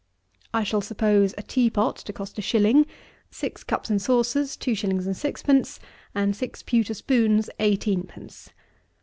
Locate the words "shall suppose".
0.63-1.35